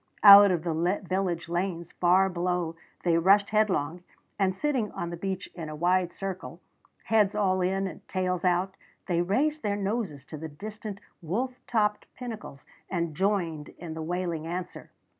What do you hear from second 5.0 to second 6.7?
the beach in a wide circle,